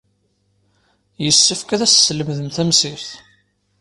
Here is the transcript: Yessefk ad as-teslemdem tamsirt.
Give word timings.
Yessefk 1.23 1.69
ad 1.71 1.81
as-teslemdem 1.83 2.49
tamsirt. 2.55 3.09